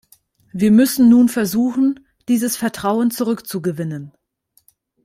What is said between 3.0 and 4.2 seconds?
zurückzugewinnen.